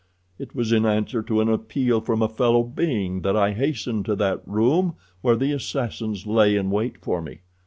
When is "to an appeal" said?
1.21-2.01